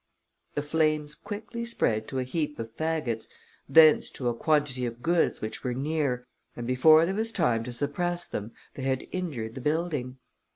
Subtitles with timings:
[0.55, 3.27] The flames quickly spread to a heap of faggots,
[3.69, 7.71] thence to a quantity of goods which were near, and before there was time to
[7.71, 10.17] suppress them, they had injured the building.